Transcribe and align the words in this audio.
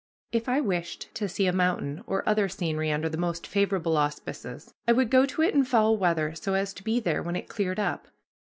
If 0.31 0.49
I 0.49 0.61
wished 0.61 1.13
to 1.13 1.29
see 1.29 1.45
a 1.45 1.53
mountain 1.53 2.03
or 2.07 2.27
other 2.27 2.49
scenery 2.49 2.91
under 2.91 3.07
the 3.07 3.19
most 3.19 3.45
favorable 3.45 3.97
auspices, 3.97 4.73
I 4.87 4.93
would 4.93 5.11
go 5.11 5.27
to 5.27 5.43
it 5.43 5.53
in 5.53 5.63
foul 5.63 5.95
weather 5.95 6.33
so 6.33 6.55
as 6.55 6.73
to 6.73 6.83
be 6.83 6.99
there 6.99 7.21
when 7.21 7.35
it 7.35 7.47
cleared 7.47 7.79
up. 7.79 8.07